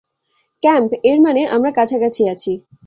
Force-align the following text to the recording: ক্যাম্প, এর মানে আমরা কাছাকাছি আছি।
ক্যাম্প, 0.63 0.91
এর 1.03 1.17
মানে 1.21 1.41
আমরা 1.47 1.71
কাছাকাছি 1.71 2.21
আছি। 2.27 2.51